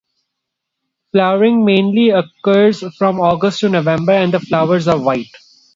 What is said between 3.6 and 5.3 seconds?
November and the flowers are white.